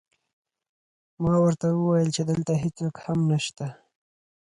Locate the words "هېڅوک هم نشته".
2.63-3.65